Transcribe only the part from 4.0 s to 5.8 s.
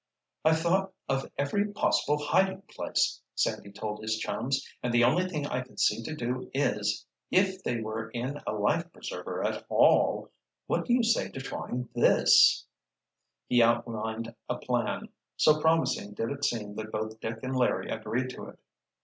his chums, "and the only thing I can